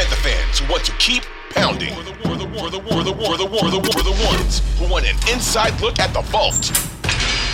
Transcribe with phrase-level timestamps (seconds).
[0.00, 1.92] Panther fans who want to keep pounding.
[1.92, 4.78] For the, for the, for the, for the, for the, for the, for the ones
[4.78, 6.56] who want an inside look at the vault.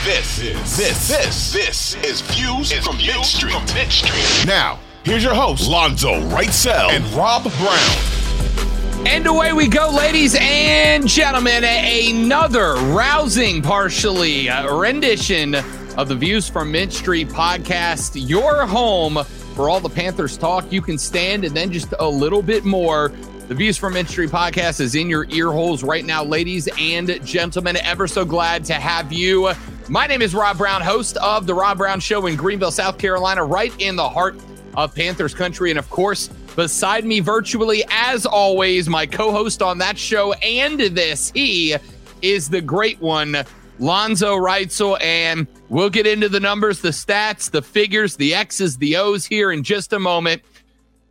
[0.05, 4.47] This, this, this, this, this is Views from Mint Street.
[4.47, 9.07] Now, here's your host, Lonzo Writesel and Rob Brown.
[9.09, 11.65] And away we go, ladies and gentlemen.
[11.65, 15.57] Another rousing, partially uh, rendition
[15.97, 18.13] of the Views from Mint Street podcast.
[18.15, 19.19] Your home
[19.57, 23.11] for all the Panthers talk you can stand, and then just a little bit more.
[23.49, 27.77] The Views from Street podcast is in your ear holes right now, ladies and gentlemen.
[27.79, 29.51] Ever so glad to have you.
[29.89, 33.45] My name is Rob Brown, host of The Rob Brown Show in Greenville, South Carolina,
[33.45, 34.37] right in the heart
[34.75, 35.71] of Panthers country.
[35.71, 40.79] And of course, beside me virtually, as always, my co host on that show and
[40.81, 41.77] this, he
[42.21, 43.37] is the great one,
[43.79, 44.99] Lonzo Writesel.
[45.01, 49.53] And we'll get into the numbers, the stats, the figures, the X's, the O's here
[49.53, 50.43] in just a moment.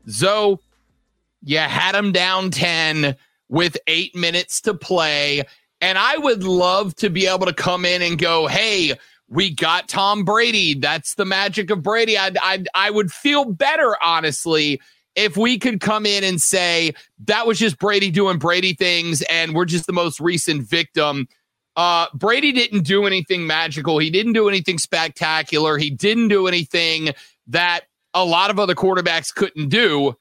[0.10, 0.58] Zoe,
[1.44, 3.16] you had him down 10
[3.50, 5.44] with eight minutes to play.
[5.81, 8.94] And I would love to be able to come in and go, hey,
[9.28, 10.73] we got Tom Brady.
[10.76, 12.17] That's the magic of Brady.
[12.17, 14.80] I I I would feel better, honestly,
[15.16, 16.94] if we could come in and say
[17.26, 21.28] that was just Brady doing Brady things, and we're just the most recent victim.
[21.76, 23.98] Uh, Brady didn't do anything magical.
[23.98, 25.78] He didn't do anything spectacular.
[25.78, 27.09] He didn't do anything
[27.48, 27.82] that
[28.14, 30.16] a lot of other quarterbacks couldn't do.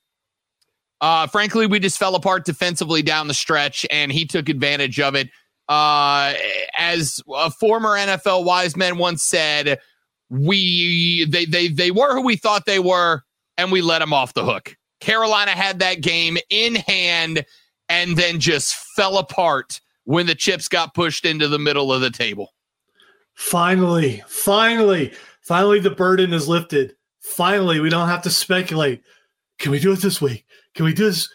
[1.00, 5.14] Uh, frankly, we just fell apart defensively down the stretch, and he took advantage of
[5.14, 5.28] it.
[5.68, 6.34] Uh,
[6.78, 9.78] as a former NFL wise man once said,
[10.30, 13.22] we they they they were who we thought they were,
[13.56, 14.76] and we let them off the hook.
[15.00, 17.44] Carolina had that game in hand,
[17.88, 22.10] and then just fell apart when the chips got pushed into the middle of the
[22.10, 22.54] table.
[23.34, 26.94] Finally, finally, finally, the burden is lifted.
[27.20, 29.02] Finally, we don't have to speculate.
[29.58, 30.44] Can we do it this week?
[30.74, 31.28] Can we do this?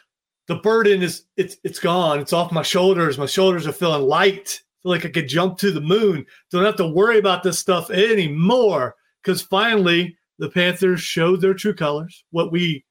[0.50, 2.20] the burden is it's it's gone.
[2.20, 3.20] It's off my shoulders.
[3.20, 4.60] My shoulders are feeling light.
[4.60, 6.26] I feel like I could jump to the moon.
[6.50, 8.96] Don't have to worry about this stuff anymore.
[9.22, 12.24] Because finally, the Panthers showed their true colors.
[12.32, 12.84] What we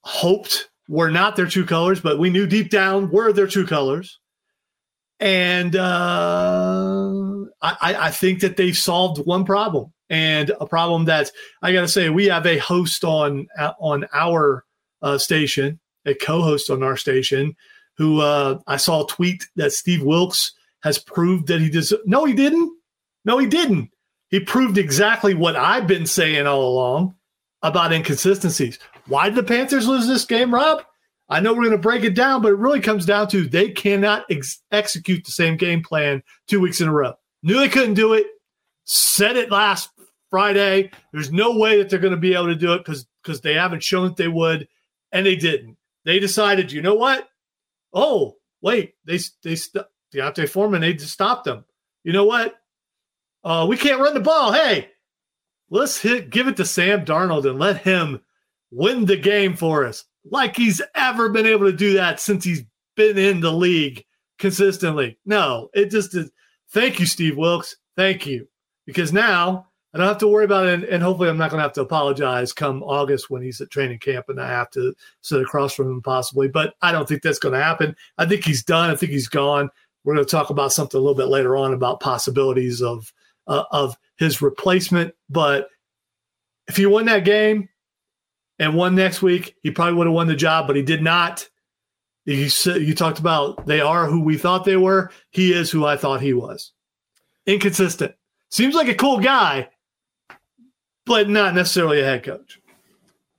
[0.00, 4.18] hoped were not their true colors, but we knew deep down were their true colors.
[5.24, 7.12] And uh,
[7.62, 11.30] I, I think that they've solved one problem, and a problem that
[11.62, 13.46] I got to say we have a host on
[13.80, 14.64] on our
[15.00, 17.56] uh, station a co-host on our station,
[17.96, 20.52] who uh, I saw a tweet that Steve Wilks
[20.82, 21.92] has proved that he does.
[22.04, 22.70] No, he didn't.
[23.24, 23.90] No, he didn't.
[24.28, 27.14] He proved exactly what I've been saying all along
[27.62, 28.78] about inconsistencies.
[29.06, 30.82] Why did the Panthers lose this game, Rob?
[31.28, 33.70] I know we're going to break it down, but it really comes down to they
[33.70, 37.14] cannot ex- execute the same game plan two weeks in a row.
[37.42, 38.26] Knew they couldn't do it.
[38.84, 39.90] Said it last
[40.30, 40.90] Friday.
[41.12, 43.54] There's no way that they're going to be able to do it because because they
[43.54, 44.68] haven't shown that they would,
[45.12, 47.28] and they didn't they decided, you know what?
[47.92, 51.64] Oh, wait, they they st- D'Onta Foreman they just stopped them.
[52.04, 52.54] You know what?
[53.42, 54.52] Uh, we can't run the ball.
[54.52, 54.90] Hey,
[55.70, 58.20] let's hit give it to Sam Darnold and let him
[58.70, 62.64] win the game for us, like he's ever been able to do that since he's
[62.96, 64.04] been in the league
[64.38, 65.18] consistently.
[65.24, 66.30] No, it just is.
[66.70, 67.76] Thank you, Steve Wilks.
[67.96, 68.48] Thank you,
[68.86, 70.74] because now I don't have to worry about it.
[70.74, 73.70] And, and hopefully, I'm not going to have to apologize come August when he's at
[73.70, 76.48] training camp and I have to sit across from him possibly.
[76.48, 77.94] But I don't think that's going to happen.
[78.18, 78.90] I think he's done.
[78.90, 79.70] I think he's gone.
[80.02, 83.12] We're going to talk about something a little bit later on about possibilities of
[83.46, 85.14] uh, of his replacement.
[85.30, 85.68] But
[86.66, 87.68] if he won that game
[88.58, 90.66] and won next week, he probably would have won the job.
[90.66, 91.48] But he did not.
[92.24, 95.10] You you talked about they are who we thought they were.
[95.30, 96.72] He is who I thought he was.
[97.46, 98.14] Inconsistent.
[98.50, 99.68] Seems like a cool guy,
[101.04, 102.60] but not necessarily a head coach.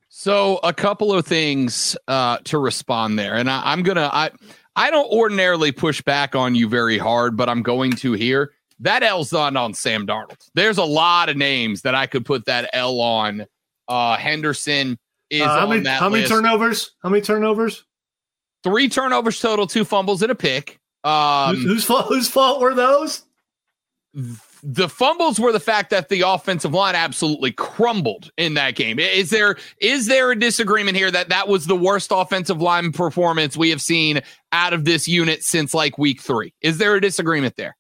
[0.10, 4.30] So a couple of things uh, to respond there, and I, am gonna I
[4.76, 8.52] I don't ordinarily push back on you very hard, but I'm going to here.
[8.80, 10.50] That L's not on Sam Darnold.
[10.54, 13.46] There's a lot of names that I could put that L on.
[13.88, 14.98] Uh, Henderson
[15.30, 16.92] is uh, how many, How many turnovers?
[17.02, 17.86] How many turnovers?
[18.64, 20.80] Three turnovers total, two fumbles and a pick.
[21.04, 22.06] Um, whose, whose fault?
[22.08, 23.24] Whose fault were those?
[24.68, 28.98] the fumbles were the fact that the offensive line absolutely crumbled in that game.
[28.98, 33.56] Is there is there a disagreement here that that was the worst offensive line performance
[33.56, 34.22] we have seen
[34.52, 36.52] out of this unit since like week 3?
[36.62, 37.78] Is there a disagreement there?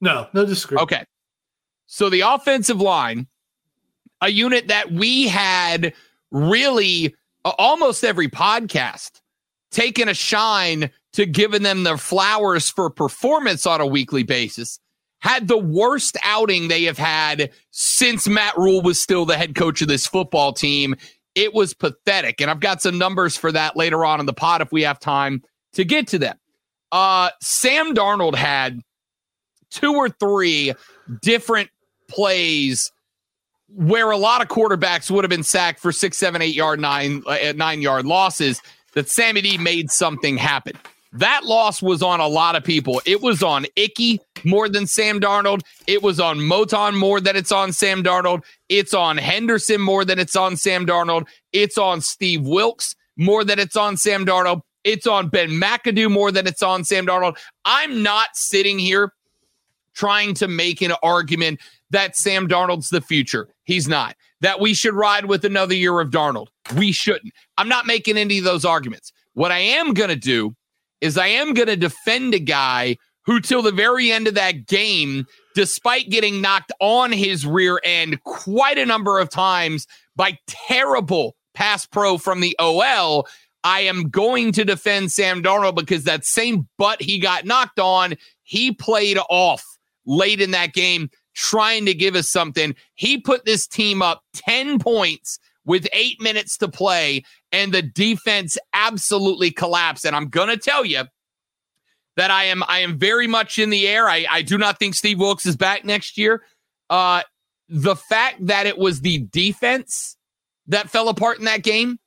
[0.00, 0.82] No, no disagreement.
[0.84, 1.04] Okay.
[1.86, 3.28] So the offensive line,
[4.20, 5.94] a unit that we had
[6.30, 7.14] really
[7.44, 9.20] almost every podcast
[9.70, 14.78] taking a shine to giving them their flowers for performance on a weekly basis
[15.20, 19.82] had the worst outing they have had since Matt Rhule was still the head coach
[19.82, 20.94] of this football team
[21.34, 22.40] It was pathetic.
[22.40, 24.98] And I've got some numbers for that later on in the pod if we have
[24.98, 25.42] time
[25.74, 26.36] to get to them.
[26.90, 28.80] Uh, Sam Darnold had
[29.70, 30.72] two or three
[31.20, 31.70] different
[32.08, 32.90] plays
[33.68, 37.22] where a lot of quarterbacks would have been sacked for six, seven, eight yard, nine,
[37.26, 38.62] uh, nine yard losses.
[38.94, 40.72] That Sammy D made something happen.
[41.12, 43.00] That loss was on a lot of people.
[43.06, 45.60] It was on Ickey more than Sam Darnold.
[45.86, 48.42] It was on Moton more than it's on Sam Darnold.
[48.68, 51.26] It's on Henderson more than it's on Sam Darnold.
[51.52, 54.62] It's on Steve Wilks more than it's on Sam Darnold.
[54.84, 57.36] It's on Ben McAdoo more than it's on Sam Darnold.
[57.64, 59.12] I'm not sitting here
[59.94, 63.48] trying to make an argument that Sam Darnold's the future.
[63.64, 64.16] He's not.
[64.40, 66.48] That we should ride with another year of Darnold.
[66.76, 67.32] We shouldn't.
[67.56, 69.12] I'm not making any of those arguments.
[69.34, 70.54] What I am going to do
[71.00, 74.66] is I am going to defend a guy who, till the very end of that
[74.66, 79.86] game, despite getting knocked on his rear end quite a number of times
[80.16, 83.26] by terrible pass pro from the OL,
[83.64, 88.14] I am going to defend Sam Darnold because that same butt he got knocked on,
[88.44, 89.64] he played off
[90.06, 92.74] late in that game, trying to give us something.
[92.94, 98.58] He put this team up 10 points with eight minutes to play, and the defense
[98.72, 100.04] absolutely collapsed.
[100.04, 101.04] And I'm gonna tell you
[102.16, 104.08] that I am I am very much in the air.
[104.08, 106.42] I, I do not think Steve Wilks is back next year.
[106.90, 107.22] Uh,
[107.68, 110.16] the fact that it was the defense
[110.66, 111.98] that fell apart in that game,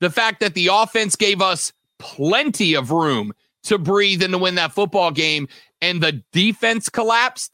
[0.00, 3.32] the fact that the offense gave us plenty of room
[3.64, 5.46] to breathe and to win that football game,
[5.80, 7.51] and the defense collapsed.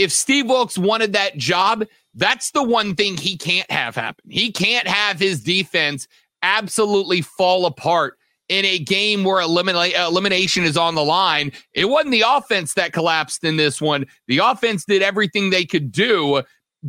[0.00, 4.24] If Steve Wilks wanted that job, that's the one thing he can't have happen.
[4.30, 6.08] He can't have his defense
[6.42, 8.16] absolutely fall apart
[8.48, 11.52] in a game where elimina- elimination is on the line.
[11.74, 14.06] It wasn't the offense that collapsed in this one.
[14.26, 16.42] The offense did everything they could do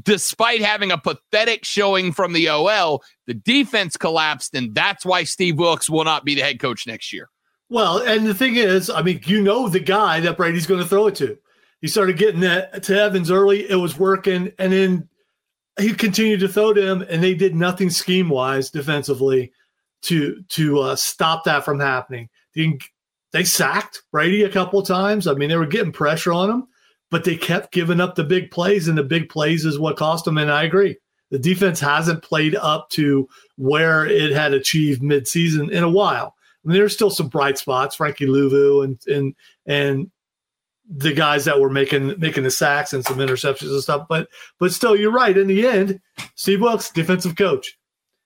[0.03, 3.03] despite having a pathetic showing from the OL.
[3.27, 7.11] The defense collapsed, and that's why Steve Wilks will not be the head coach next
[7.11, 7.29] year.
[7.69, 10.87] Well, and the thing is, I mean, you know the guy that Brady's going to
[10.87, 11.37] throw it to.
[11.81, 13.69] He started getting that to Evans early.
[13.69, 15.10] It was working, and then
[15.80, 19.51] he continued to throw to him, and they did nothing scheme wise defensively
[20.04, 22.30] to to uh, stop that from happening.
[22.56, 22.78] They,
[23.33, 25.28] they sacked Brady a couple of times.
[25.28, 26.68] I mean, they were getting pressure on him,
[27.10, 30.25] but they kept giving up the big plays, and the big plays is what cost
[30.25, 30.38] them.
[30.38, 30.98] And I agree,
[31.31, 36.36] the defense hasn't played up to where it had achieved midseason in a while.
[36.63, 39.36] I mean, there's still some bright spots, Frankie Luvu and and
[39.66, 40.12] and
[40.89, 44.07] the guys that were making making the sacks and some interceptions and stuff.
[44.10, 44.28] But
[44.60, 45.38] but still, you're right.
[45.38, 46.00] In the end,
[46.36, 47.78] Steve Wilks, defensive coach,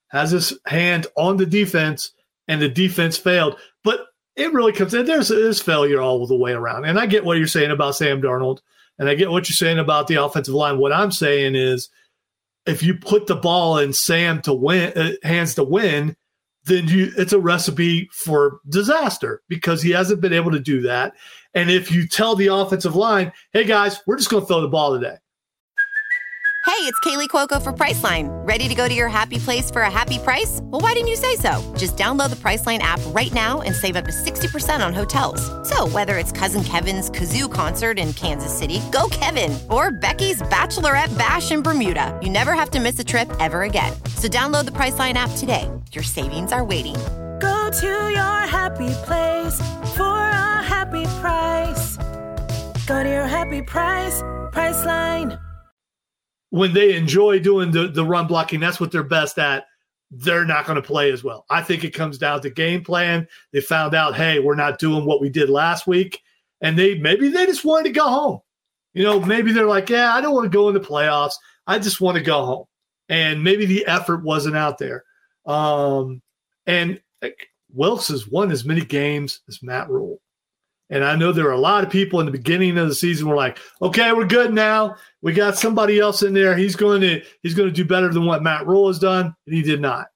[0.09, 2.11] has his hand on the defense,
[2.47, 3.57] and the defense failed.
[3.83, 4.05] But
[4.35, 5.05] it really comes in.
[5.05, 6.85] There's there's failure all the way around.
[6.85, 8.59] And I get what you're saying about Sam Darnold,
[8.99, 10.77] and I get what you're saying about the offensive line.
[10.77, 11.89] What I'm saying is,
[12.65, 16.15] if you put the ball in Sam to win, uh, hands to win,
[16.65, 21.13] then you it's a recipe for disaster because he hasn't been able to do that.
[21.53, 24.93] And if you tell the offensive line, hey guys, we're just to throw the ball
[24.93, 25.17] today.
[26.65, 28.27] Hey, it's Kaley Cuoco for Priceline.
[28.45, 30.59] Ready to go to your happy place for a happy price?
[30.63, 31.61] Well, why didn't you say so?
[31.77, 35.39] Just download the Priceline app right now and save up to 60% on hotels.
[35.69, 41.15] So, whether it's Cousin Kevin's Kazoo concert in Kansas City, go Kevin, or Becky's Bachelorette
[41.17, 43.93] Bash in Bermuda, you never have to miss a trip ever again.
[44.17, 45.69] So, download the Priceline app today.
[45.95, 46.95] Your savings are waiting.
[47.39, 49.57] Go to your happy place
[49.95, 51.97] for a happy price.
[52.85, 54.21] Go to your happy price,
[54.51, 55.39] Priceline
[56.55, 59.65] when they enjoy doing the, the run blocking, that's what they're best at.
[60.09, 61.45] They're not going to play as well.
[61.49, 63.27] I think it comes down to game plan.
[63.51, 66.21] They found out, hey, we're not doing what we did last week.
[66.61, 68.39] And they maybe they just wanted to go home.
[68.93, 71.33] You know, maybe they're like, yeah, I don't want to go into playoffs.
[71.67, 72.65] I just want to go home.
[73.09, 75.03] And maybe the effort wasn't out there.
[75.45, 76.21] Um,
[76.65, 76.99] and
[77.73, 80.19] Wilks has won as many games as Matt Rhule.
[80.89, 83.27] And I know there are a lot of people in the beginning of the season
[83.27, 84.95] were like, okay, we're good now.
[85.21, 86.55] We got somebody else in there.
[86.55, 89.35] He's going to he's going to do better than what Matt Rhule has done.
[89.45, 90.07] And he did not.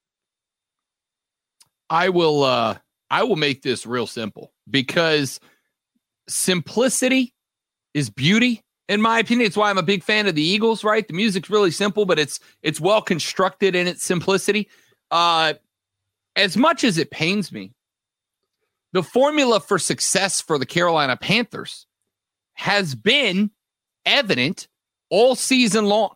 [1.89, 2.77] I will uh
[3.09, 5.39] I will make this real simple because
[6.27, 7.33] simplicity
[7.95, 9.47] is beauty in my opinion.
[9.47, 11.07] It's why I'm a big fan of the Eagles, right?
[11.07, 14.69] The music's really simple, but it's it's well constructed in its simplicity.
[15.11, 15.53] Uh
[16.35, 17.73] as much as it pains me
[18.93, 21.85] the formula for success for the Carolina Panthers
[22.53, 23.51] has been
[24.05, 24.67] evident
[25.09, 26.15] all season long.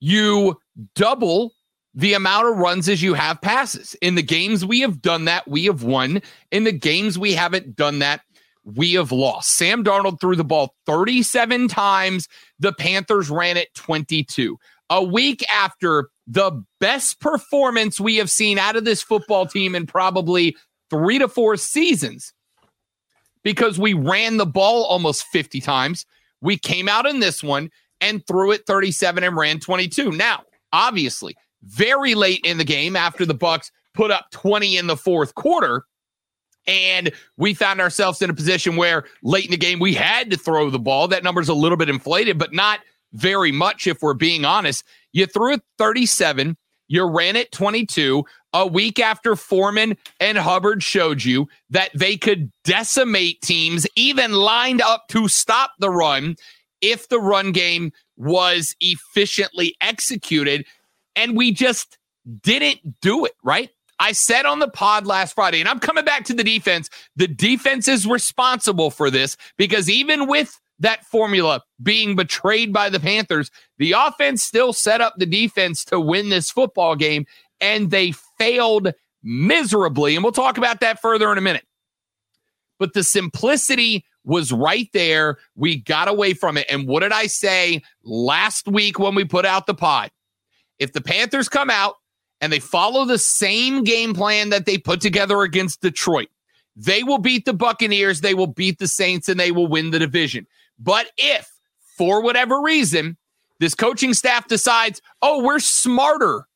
[0.00, 0.58] You
[0.94, 1.52] double
[1.94, 3.94] the amount of runs as you have passes.
[4.02, 6.20] In the games we have done that, we have won.
[6.50, 8.20] In the games we haven't done that,
[8.64, 9.56] we have lost.
[9.56, 12.28] Sam Darnold threw the ball 37 times.
[12.58, 14.58] The Panthers ran it 22.
[14.90, 19.86] A week after the best performance we have seen out of this football team in
[19.86, 20.56] probably
[20.90, 22.32] three to four seasons
[23.42, 26.04] because we ran the ball almost 50 times.
[26.40, 30.12] We came out in this one and threw it 37 and ran 22.
[30.12, 34.96] Now, obviously, very late in the game after the Bucs put up 20 in the
[34.96, 35.84] fourth quarter,
[36.66, 40.36] and we found ourselves in a position where late in the game we had to
[40.36, 41.08] throw the ball.
[41.08, 42.80] That number's a little bit inflated, but not
[43.12, 44.84] very much if we're being honest.
[45.12, 46.56] You threw it 37,
[46.88, 52.50] you ran it 22 a week after Foreman and Hubbard showed you that they could
[52.64, 56.36] decimate teams, even lined up to stop the run
[56.80, 60.64] if the run game was efficiently executed.
[61.14, 61.98] And we just
[62.42, 63.70] didn't do it, right?
[63.98, 66.90] I said on the pod last Friday, and I'm coming back to the defense.
[67.16, 73.00] The defense is responsible for this because even with that formula being betrayed by the
[73.00, 77.26] Panthers, the offense still set up the defense to win this football game,
[77.60, 78.92] and they failed
[79.22, 80.14] miserably.
[80.14, 81.66] And we'll talk about that further in a minute.
[82.78, 85.38] But the simplicity was right there.
[85.54, 86.66] We got away from it.
[86.68, 90.10] And what did I say last week when we put out the pod?
[90.78, 91.94] If the Panthers come out
[92.40, 96.28] and they follow the same game plan that they put together against Detroit,
[96.74, 99.98] they will beat the Buccaneers, they will beat the Saints, and they will win the
[99.98, 100.46] division.
[100.78, 101.48] But if,
[101.96, 103.16] for whatever reason,
[103.60, 106.46] this coaching staff decides, oh, we're smarter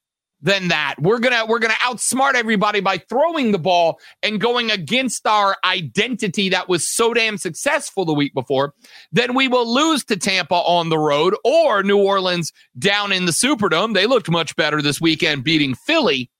[0.42, 0.94] than that.
[0.98, 6.48] We're gonna we're gonna outsmart everybody by throwing the ball and going against our identity
[6.48, 8.74] that was so damn successful the week before.
[9.12, 13.32] Then we will lose to Tampa on the road or New Orleans down in the
[13.32, 13.94] Superdome.
[13.94, 16.30] They looked much better this weekend, beating Philly.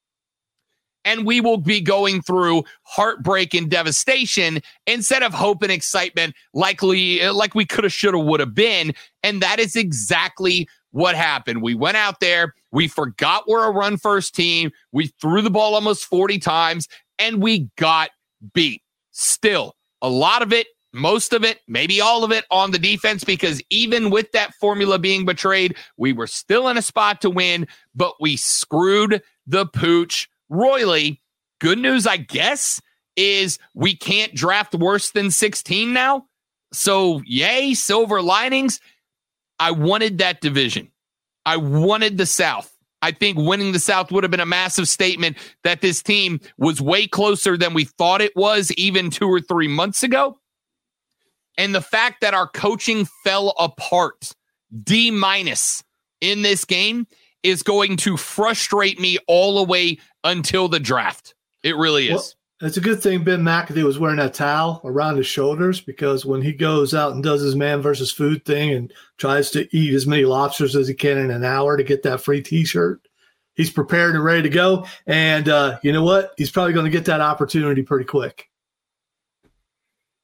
[1.03, 7.21] And we will be going through heartbreak and devastation instead of hope and excitement, likely
[7.21, 8.93] uh, like we could have, should have, would have been.
[9.23, 11.61] And that is exactly what happened.
[11.61, 15.75] We went out there, we forgot we're a run first team, we threw the ball
[15.75, 18.11] almost 40 times, and we got
[18.53, 18.81] beat.
[19.11, 23.23] Still, a lot of it, most of it, maybe all of it on the defense,
[23.23, 27.67] because even with that formula being betrayed, we were still in a spot to win,
[27.95, 31.19] but we screwed the pooch royally.
[31.59, 32.79] Good news, I guess,
[33.15, 36.25] is we can't draft worse than 16 now.
[36.73, 38.79] So, yay, silver linings.
[39.59, 40.91] I wanted that division.
[41.45, 42.71] I wanted the South.
[43.01, 46.79] I think winning the South would have been a massive statement that this team was
[46.79, 50.37] way closer than we thought it was even two or three months ago.
[51.57, 54.33] And the fact that our coaching fell apart,
[54.83, 55.83] D minus
[56.21, 57.07] in this game,
[57.43, 61.33] is going to frustrate me all the way until the draft.
[61.63, 62.11] It really is.
[62.11, 66.25] Well, it's a good thing Ben McAdoo was wearing that towel around his shoulders because
[66.25, 69.93] when he goes out and does his man versus food thing and tries to eat
[69.95, 73.01] as many lobsters as he can in an hour to get that free T-shirt,
[73.55, 74.85] he's prepared and ready to go.
[75.07, 76.33] And uh, you know what?
[76.37, 78.47] He's probably going to get that opportunity pretty quick.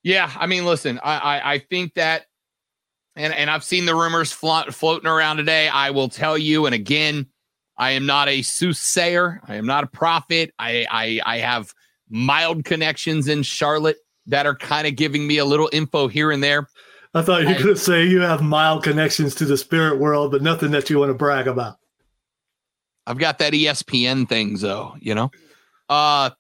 [0.03, 2.27] Yeah, I mean, listen, I I, I think that,
[3.17, 5.67] and and I've seen the rumors floating around today.
[5.67, 7.27] I will tell you, and again,
[7.77, 9.41] I am not a soothsayer.
[9.47, 10.53] I am not a prophet.
[10.59, 11.74] I I, I have
[12.09, 13.97] mild connections in Charlotte
[14.27, 16.67] that are kind of giving me a little info here and there.
[17.13, 20.31] I thought you were going to say you have mild connections to the spirit world,
[20.31, 21.77] but nothing that you want to brag about.
[23.07, 25.31] I've got that ESPN thing, though, you know.
[25.89, 26.31] Uh,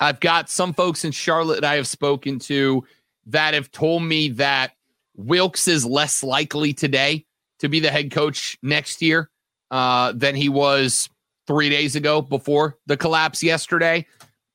[0.00, 2.84] I've got some folks in Charlotte that I have spoken to
[3.26, 4.72] that have told me that
[5.16, 7.24] Wilks is less likely today
[7.58, 9.30] to be the head coach next year
[9.70, 11.08] uh, than he was
[11.46, 14.06] three days ago before the collapse yesterday.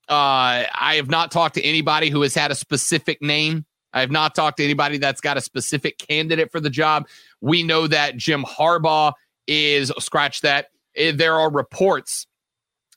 [0.10, 3.66] Uh, I have not talked to anybody who has had a specific name.
[3.94, 7.08] I have not talked to anybody that's got a specific candidate for the job.
[7.40, 9.14] We know that Jim Harbaugh
[9.48, 10.68] is scratch that.
[10.96, 12.28] Eh, there are reports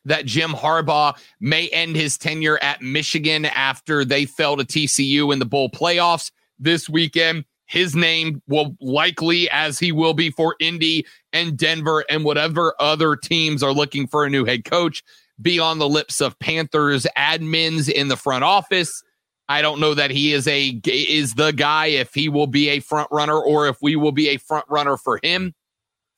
[0.05, 5.39] that Jim Harbaugh may end his tenure at Michigan after they fell to TCU in
[5.39, 7.45] the bowl playoffs this weekend.
[7.67, 13.17] His name will likely, as he will be for Indy and Denver and whatever other
[13.17, 15.03] teams are looking for a new head coach
[15.41, 19.03] be on the lips of Panthers admins in the front office.
[19.49, 22.81] I don't know that he is a is the guy if he will be a
[22.81, 25.55] front runner or if we will be a front runner for him.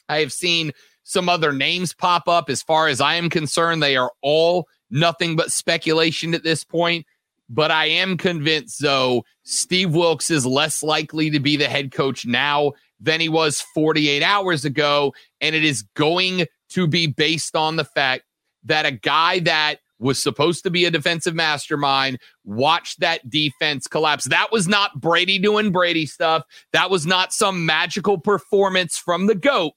[0.08, 0.72] I have seen
[1.02, 5.34] some other names pop up as far as I am concerned they are all nothing
[5.36, 7.06] but speculation at this point,
[7.48, 12.26] but I am convinced though Steve Wilks is less likely to be the head coach
[12.26, 17.76] now than he was 48 hours ago and it is going to be based on
[17.76, 18.24] the fact
[18.64, 24.24] that a guy that was supposed to be a defensive mastermind watched that defense collapse.
[24.26, 26.42] That was not Brady doing Brady stuff.
[26.72, 29.72] That was not some magical performance from the GOAT.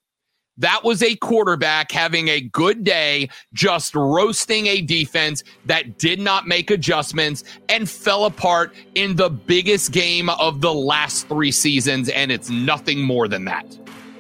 [0.60, 6.48] That was a quarterback having a good day, just roasting a defense that did not
[6.48, 12.10] make adjustments and fell apart in the biggest game of the last three seasons.
[12.10, 13.66] And it's nothing more than that.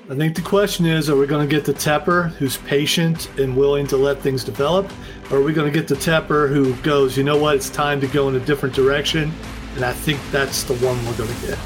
[0.10, 3.56] I think the question is are we going to get the Tepper who's patient and
[3.56, 4.90] willing to let things develop?
[5.30, 8.00] Or are we going to get the Tepper who goes, you know what, it's time
[8.00, 9.32] to go in a different direction?
[9.76, 11.60] And I think that's the one we're going to get.